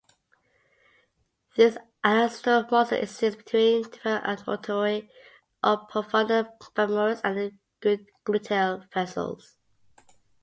These 1.55 1.77
anastomoses 2.03 3.03
exist 3.03 3.37
between 3.37 3.83
the 3.83 3.89
femoral 3.99 4.43
artery 4.47 5.11
or 5.63 5.87
profunda 5.89 6.51
femoris 6.73 7.21
and 7.23 7.37
the 7.81 8.05
gluteal 8.25 8.91
vessels. 8.91 9.57